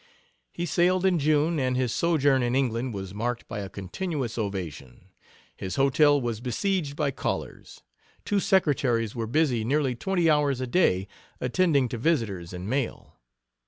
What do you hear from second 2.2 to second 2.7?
in